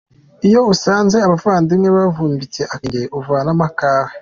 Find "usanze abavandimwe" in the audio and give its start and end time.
0.73-1.89